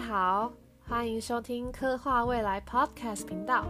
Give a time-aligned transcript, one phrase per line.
[0.00, 0.50] 好，
[0.88, 3.66] 欢迎收听刻画未来 Podcast 频道。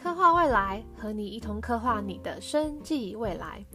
[0.00, 3.66] 刻画未来，和你一同刻画你的生计未来。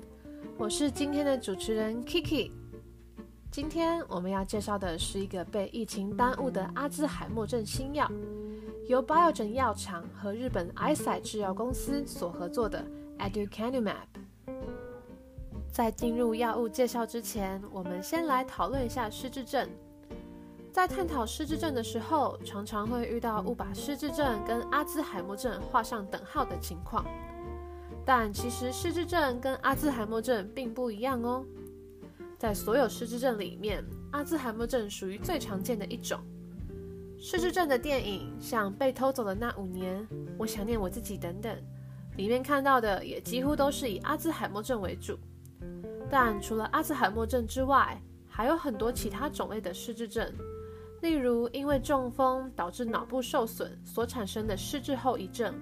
[0.58, 2.50] 我是今天的主持人 Kiki。
[3.52, 8.10] 今天我们要介绍的是一个被疫情耽误的阿兹海默症新药，
[8.88, 12.84] 由 Biogen 药厂和日本 i s i 制药公司所合作的
[13.20, 14.08] Aducanumab。
[15.72, 19.70] 在进入药物介绍之前，我们先来讨论一下失智症。
[20.76, 27.06] 在探讨失智症的时候，常常会遇到误把失智症跟阿兹海默症画上等号的情况。
[28.06, 31.46] 但其实失智症跟阿兹海默症并不一样哦。
[32.38, 36.20] 在所有失智症里面，阿兹海默症属于最常见的一种。
[37.18, 40.06] 失智症的电影，像《被偷走的那五年》、
[40.38, 41.58] 《我想念我自己》等等，
[42.18, 45.18] 里面看到的也几乎都是以阿兹海默症为主。
[46.12, 50.30] 但除了阿兹海默症之外，还有很多其他种类的失智症。
[51.02, 55.54] 例如，因为中风导致脑部受损所产生的失智后遗症，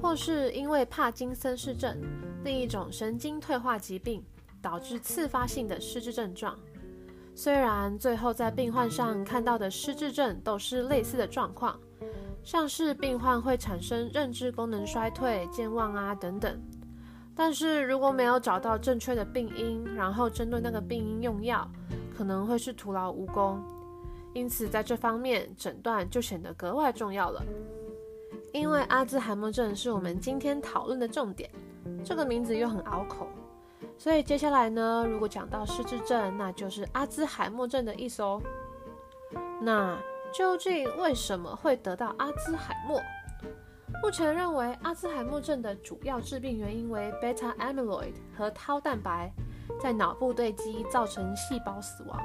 [0.00, 1.96] 或是因为帕金森氏症
[2.42, 4.24] 另一种神经退化疾病
[4.62, 6.58] 导致次发性的失智症状。
[7.34, 11.78] 虽然最后在病患上看到的失智症都是类似的状况，
[12.42, 16.58] 像是病患会产生认知功能衰退、健忘啊等等，
[17.34, 21.70] 但是如果没有找到正确的病因，然后针对那个病因用药，
[22.16, 23.62] 可能会是徒劳无功，
[24.32, 27.44] 因此在这方面诊断就显得格外重要了。
[28.52, 31.50] 因为阿兹海默症是我们今天讨论的重点，
[32.02, 33.28] 这个名字又很拗口，
[33.98, 38.40] 所以接下来呢，如果讲到失智症，那就是阿兹海默症的意思哦。
[39.60, 39.98] 那
[40.32, 42.98] 究竟为什么会得到阿兹海默？
[44.02, 49.30] 目前认为阿兹海默症的主要致病原因为贝塔 amyloid 和 tau 蛋白。
[49.80, 52.20] 在脑部堆积，造成细胞死亡。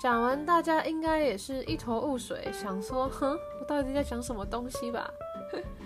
[0.00, 5.10] 讲完，大家应该也是一头雾水，想说：“哼，我到底在讲什么东西吧？”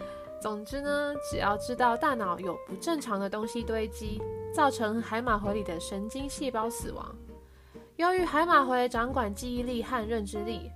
[0.42, 4.20] 总之呢，只要知道大脑有不正常的东西堆积，
[4.52, 7.14] 造成海马回里的神经细胞死亡。
[7.96, 10.70] 由于海马回掌管记忆力和认知力，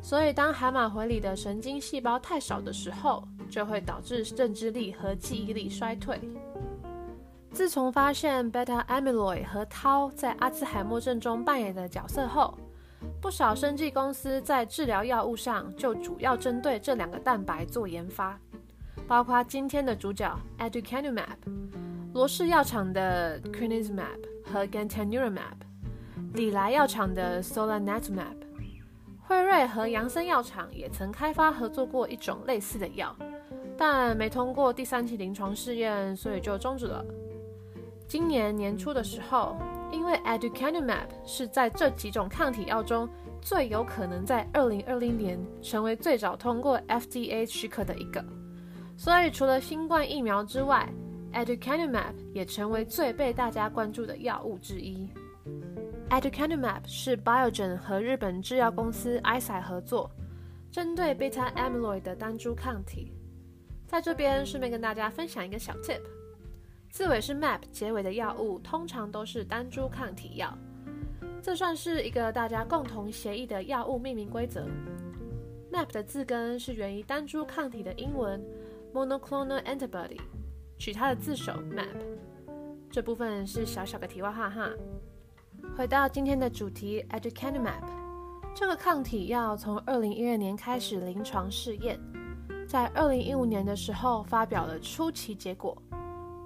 [0.00, 6.18] 所以当海马回里的神经细胞太少的时候，就会导致认知力和记忆力衰退。
[7.52, 12.56] 自从发现 beta amyloid 和 tau 在阿兹海默症中扮演的角色后，
[13.20, 18.38] 不少生技公司在治疗药物上就主要针对这两个蛋白做研发，
[19.06, 21.36] 包括今天的主角 Aducanumab、
[22.14, 25.58] 罗氏药厂的 Crenezumab 和 Gantenerumab、
[26.34, 28.36] 礼来药厂的 solanetumab，、
[29.22, 33.14] 辉瑞和杨森药厂也曾开发合作过一种类似的药，
[33.76, 37.04] 但没通过第三期临床试验，所以就终止了。
[38.10, 39.56] 今年年初的时候，
[39.92, 43.08] 因为 Aducanumab 是在这几种抗体药中
[43.40, 48.20] 最有可能在2020年成为最早通过 FDA 许可的一个，
[48.96, 50.92] 所以除了新冠疫苗之外
[51.32, 55.08] ，Aducanumab 也成为最被大家关注的药物之一。
[56.08, 60.10] Aducanumab 是 Biogen 和日本制药公司 Eisai 合作，
[60.72, 63.12] 针对 beta amyloid 的单株抗体。
[63.86, 66.00] 在这边顺便跟大家分享一个小 tip。
[66.90, 70.52] 字尾是 map 结尾的药物，通常都是单株抗体药。
[71.40, 74.66] 这算是一个大家共同协议的药物命名规则。
[75.72, 78.44] map 的字根是源于单株抗体的英文
[78.92, 80.18] monoclonal antibody，
[80.78, 81.86] 取它的字首 map。
[82.90, 84.68] 这部分是小小的题外话哈。
[85.76, 87.86] 回到今天的主题 e d u c a n u m a p
[88.52, 92.00] 这个抗体药从二零一二年开始临床试验，
[92.68, 95.80] 在二零一五年的时候发表了初期结果。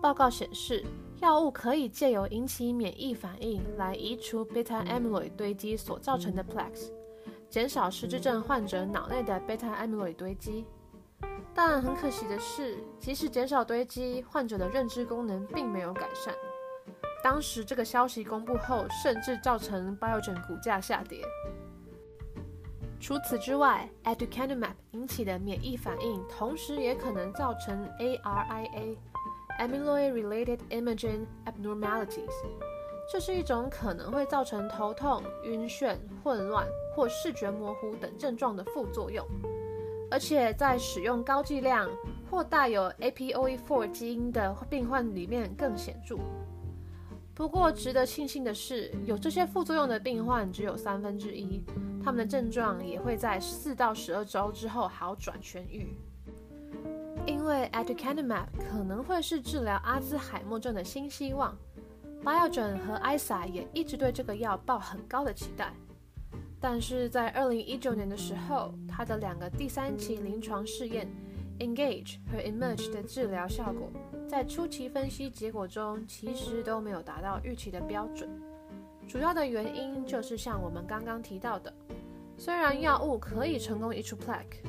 [0.05, 0.85] 报告显示，
[1.23, 6.91] 药物可以借由引起免疫反应来移除 beta amyloid 堆积所造成的 plaques，
[7.49, 10.67] 减少失智症患者脑内的 beta amyloid 堆积。
[11.55, 16.35] 但很可惜的是，即使减少堆积，患者的认知功能并没有改善。
[17.23, 21.25] 当时这个消息公布后，甚至造成 Biogen 股价下跌。
[23.01, 28.99] 除此之外，Aducanumab 引起的免疫反应，同时也可能造成 ARIA。
[29.59, 32.29] Amyloid-related imaging abnormalities，
[33.11, 39.25] 这是一种可能会造成头痛、晕眩、混乱或视觉模糊等症状的副作用，
[40.11, 41.89] 而且在使用高剂量
[42.29, 46.19] 或带有 APOE4 基因的病患里面更显著。
[47.33, 51.65] 不过，值得庆幸的是，有这些副作用的病患只有三分之一，
[52.03, 55.97] 他们的症状也会在四到十二周之后好转痊愈。
[57.27, 61.57] 因为 Aducanumab 可能会是治疗阿兹海默症的新希望
[62.23, 65.73] ，Biogen 和 ISA 也一直对这个药抱很高的期待。
[66.61, 71.07] 但是在二零一九年的时候，他的两个第三期临床试验
[71.61, 73.91] Engage 和 Emerge 的治疗效果，
[74.29, 78.29] 在初期分析结果中其实都没有达到预期的标准。
[79.07, 81.73] 主要的原因就是像我们刚刚提到的，
[82.39, 84.65] 虽然药物可以成功移除 plaque，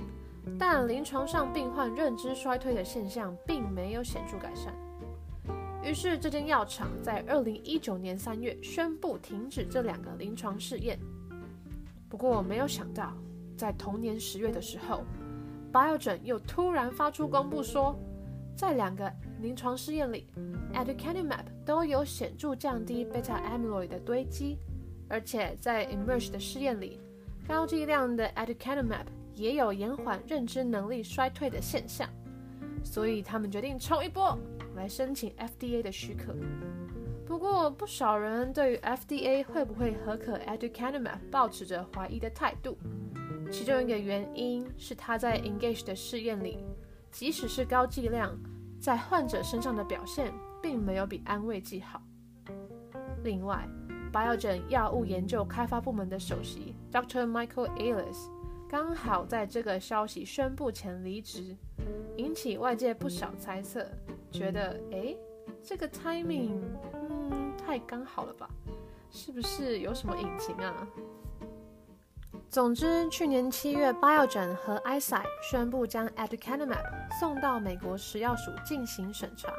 [0.57, 4.73] 但临床上病患认知衰退的现象并没有显著改善。
[5.83, 10.99] 于是这间药厂在二零一九年三月宣布停止这两个临床试验。
[12.09, 13.13] 不过没有想到，
[13.55, 15.03] 在同年十月的时候
[15.71, 17.95] ，Biogen 又突然发出公布说，
[18.55, 19.11] 在两个
[19.41, 20.27] 临床试验里
[20.73, 24.57] ，Aducanumab 都有显著降低 beta amyloid 的堆积，
[25.07, 26.99] 而且在 Emerge 的试验里，
[27.47, 29.05] 高剂量的 Aducanumab
[29.35, 32.09] 也有延缓认知能力衰退的现象，
[32.83, 34.37] 所以他们决定冲一波，
[34.75, 36.33] 来申请 FDA 的许可。
[37.25, 42.77] 不过，不少人对于 FDA 会不会核可 Aducanumab 抱持着怀疑的态度。
[43.51, 46.59] 其中一个原因是他在 Engage 的试验里，
[47.11, 48.37] 即使是高剂量，
[48.79, 50.31] 在患者身上的表现
[50.61, 52.01] 并没有比安慰剂好。
[53.23, 53.67] 另外
[54.13, 57.25] ，Biogen 药物研究开发部门的首席 Dr.
[57.25, 58.29] Michael Ailes
[58.67, 61.55] 刚好在这个消息宣布前离职，
[62.17, 63.87] 引起外界不少猜测，
[64.31, 65.17] 觉得诶，
[65.63, 66.61] 这个 timing
[66.93, 67.53] 嗯。
[67.65, 68.47] 太刚好了吧？
[69.09, 70.87] 是不是有什么隐情啊？
[72.47, 76.85] 总之，去年七月，Biogen 和 Isai 宣布将 Aducanumab
[77.19, 79.51] 送到美国食药署进行审查。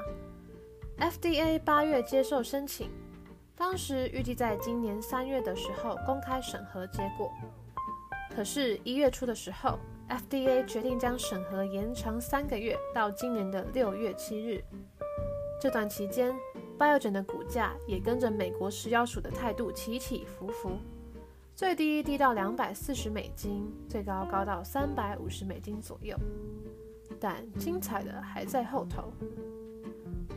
[0.98, 2.90] FDA 八月接受申请，
[3.56, 7.32] 当时预计在今年三月的时候公开审核结果。
[8.36, 9.78] 可是，一月初的时候
[10.10, 14.62] ，FDA 决定将审核延长三个月，到今年的六月七日。
[15.58, 16.34] 这段期间
[16.78, 20.72] ，Biogen 的股价也跟着美国食药署的态度起起伏伏，
[21.54, 26.14] 最低低到两百四十美金，最高高到三百五十美金左右。
[27.18, 29.10] 但精彩的还在后头。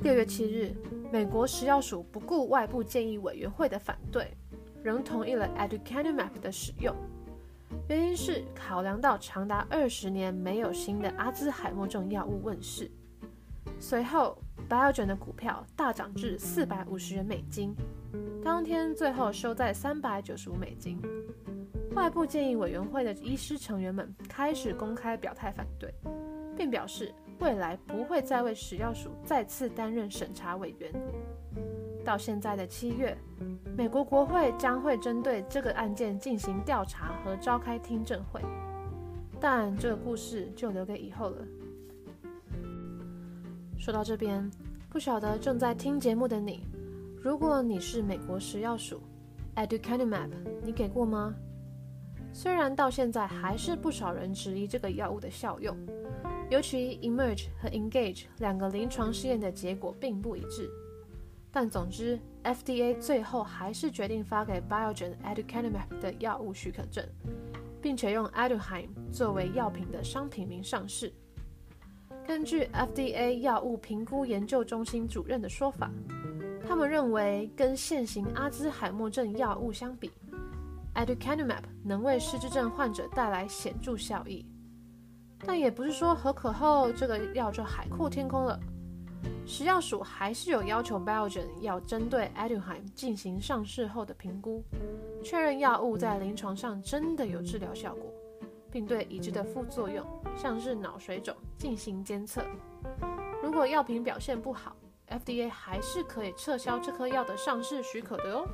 [0.04, 0.74] 六月七日，
[1.12, 4.32] 美国食药署不顾外部建议委员会的反对，
[4.82, 6.96] 仍同意了 Aducanumab 的使用，
[7.90, 12.90] 原因是考量到长达二十年没有新的阿兹海默症药物问世。
[13.80, 14.38] 随后。
[14.70, 17.74] Biogen 的股票大涨至四百五十元美金，
[18.44, 21.02] 当天最后收在三百九十五美金。
[21.96, 25.92] 外部建议委员会的医师成员们开始公开表态反对，
[26.56, 30.94] 并表示未来不会再为食药署再次担任审查委员。
[32.06, 33.18] 到现在的七月，
[33.80, 38.42] 美国国会将会针对这个案件进行调查和召开听证会，
[39.40, 41.38] 但这个故事就留给以后了。
[43.78, 44.52] 说到这边，
[44.90, 46.68] 不晓得正在听节目的你，
[47.24, 49.00] 如果你是美国食药署
[49.56, 51.34] ，Aducanumab，你给过吗？
[52.34, 55.74] 虽然到现在还是不少人质疑这个药物的效用，
[56.50, 60.70] 尤其 Emerge 和 Engage 两个临床试验的结果并不一致，
[61.52, 67.04] 但总之，FDA 最后还是决定发给 Biogen Aducanumab 的药物许可证，
[67.82, 71.12] 并且用 Aduheim 作为药品的商品名上市。
[72.28, 75.90] 根据 FDA 药物评估研究中心主任的说法，
[76.68, 80.12] 他们认为跟现行阿兹海默症药物相比
[80.94, 84.46] ，Aducanumab 能为失智症患者带来显著效益。
[85.40, 88.60] 但也不是说合可后这个药就海阔天空了，
[89.46, 94.64] 食药署还是有要求 Belgian 要针对 Aduhelm 进行上市后的评估，
[95.24, 98.06] 确认药物在临床上真的有治疗效果。
[98.72, 100.06] 并对已知的副作用，
[100.38, 102.46] 像是脑水肿进行监测。
[103.42, 104.76] 如果药品表现不好
[105.08, 108.48] ，FDA 还是可以撤销这颗药的上市许可的哦。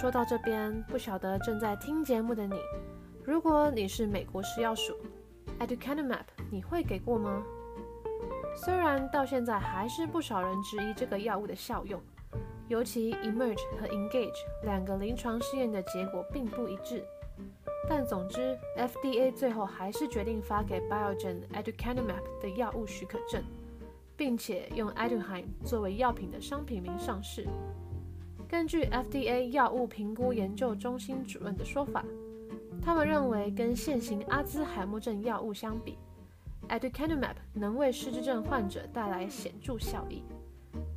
[0.00, 2.56] 说到这边，不晓得正在听节目的你，
[3.24, 4.96] 如果你是美国食药署
[5.60, 7.40] a d u c a n u m a p 你会给过吗？
[8.54, 12.00] 虽然到现在还是不少人质疑这个药物的效用，
[12.68, 17.02] 尤其 Emerge 和 Engage 两个临床试验的结果并不一致。
[17.88, 23.42] 但总之，FDA 最后还是决定发给 Biogen Aducanumab 的药物许可证，
[24.16, 27.46] 并且用 Aduhelm 作为药品的商品名上市。
[28.48, 32.04] 根据 FDA 药物评估研究中心主任的说法，
[32.80, 35.98] 他们认为跟现行阿兹海默症药物相比
[36.72, 40.24] ，Aducanumab 能为失智症患者带来显著效益。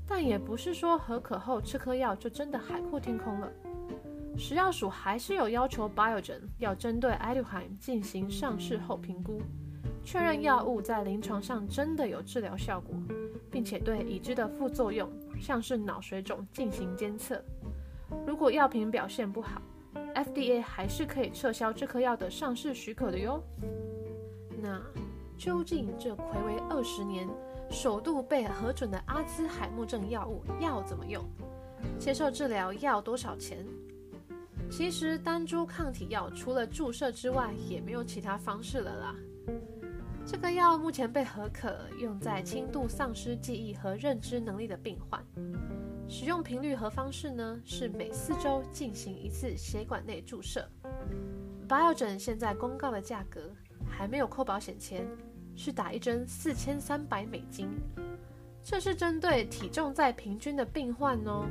[0.07, 3.51] 但也不是说核可后这颗药就真的海阔天空了。
[4.37, 9.41] 食药署还是有要求，Biogen 要针对 Aduhelm 进行上市后评估，
[10.03, 12.95] 确认药物在临床上真的有治疗效果，
[13.51, 17.43] 并且对已知的副作用，像是脑水肿进行监测。
[18.27, 19.61] 如果药品表现不好
[20.13, 23.41] FDA 还是可以撤销这颗药的上市许可的哟。
[24.61, 24.81] 那
[25.37, 27.27] 究竟这睽违二十年，
[27.69, 31.23] 首度被核准的阿兹海默症药物要怎么用？
[31.99, 33.65] 接受治疗要多少钱？
[34.71, 39.15] 其实单株抗体药除了注射之外，也没有其他方式了啦。
[40.25, 45.23] 这个药目前被核可用在轻度丧失记忆和认知能力的病患。
[46.07, 50.67] 使用频率和方式呢，是每四周进行一次血管内注射。
[51.67, 53.51] Biogen 现在公告的价格
[53.97, 55.07] 还没有扣保险钱，
[55.55, 57.69] 是打一针四千三百美金。
[58.63, 61.45] 这是针对体重在平均的病患哦。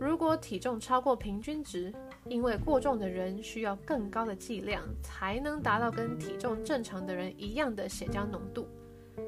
[0.00, 1.94] 如果体重超过平均值，
[2.26, 8.66] 因为过重的人需要更高的剂量才能达到跟体重正常的人一样的血浆浓度，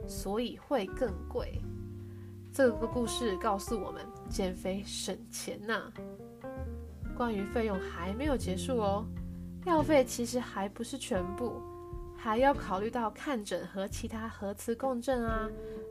[0.09, 1.61] 所以会更贵。
[2.53, 5.93] 这个故事告诉我们，减肥省钱呐、
[7.17, 9.07] 关于费用还没有结束哦，
[9.67, 11.61] 药费其实还不是全部，
[12.25, 15.47] 还要考虑到看诊和其他核磁共振啊。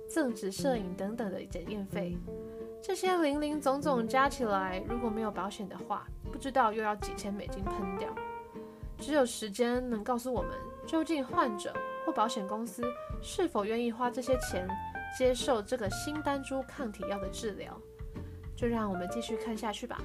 [0.10, 2.18] 赠纸摄影等等的检验费，
[2.82, 8.10] 这些零零总总加起来，如果没有保险的话，不知道又要几千美金喷掉。
[8.98, 10.52] 只有时间能告诉我们，
[10.88, 11.72] 究竟患者
[12.04, 12.84] 或保险公司
[13.22, 14.68] 是否愿意花这些钱
[15.16, 17.80] 接受这个新单株抗体药的治疗。
[18.56, 20.00] 就让我们继续看下去吧。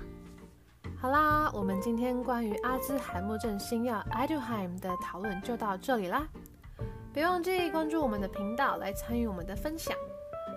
[1.00, 6.26] 好啦，我们今天关于阿兹海默症新药 Aduhelm 的讨论就到这里啦。
[7.12, 9.96] 别忘记关注我们的频道来参与我们的分享。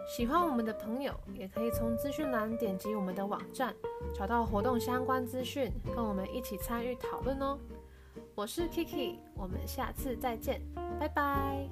[0.07, 3.71] 喜欢我们的朋友也可以从资讯栏点击我们的网站，
[4.15, 7.59] 找到活动相关资讯，跟我们一起参与讨论哦。
[8.33, 10.59] 我是 Kiki，我们下次再见，
[10.99, 11.69] 拜拜。